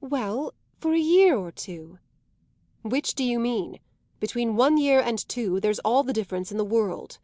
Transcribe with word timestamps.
"Well, 0.00 0.54
for 0.78 0.94
a 0.94 0.98
year 0.98 1.36
or 1.36 1.52
two." 1.52 1.98
"Which 2.80 3.14
do 3.14 3.22
you 3.22 3.38
mean? 3.38 3.80
Between 4.18 4.56
one 4.56 4.78
year 4.78 5.00
and 5.02 5.18
two 5.28 5.60
there's 5.60 5.78
all 5.80 6.02
the 6.02 6.14
difference 6.14 6.50
in 6.50 6.56
the 6.56 6.64
world." 6.64 7.18